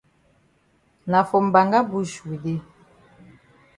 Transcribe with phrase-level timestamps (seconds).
[1.09, 2.59] Na for mbanga bush we dey.